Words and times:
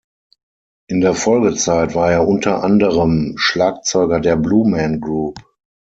In 0.87 1.01
der 1.01 1.13
Folgezeit 1.13 1.93
war 1.93 2.11
er 2.11 2.27
unter 2.27 2.63
anderem 2.63 3.35
Schlagzeuger 3.37 4.19
der 4.19 4.35
Blue 4.35 4.67
Man 4.67 4.99
Group. 4.99 5.37